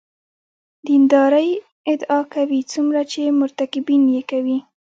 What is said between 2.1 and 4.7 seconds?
کوي څومره چې مرتکبین یې کوي.